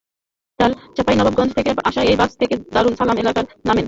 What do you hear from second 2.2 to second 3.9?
বাস থেকে দারুস সালাম এলাকায় নামেন।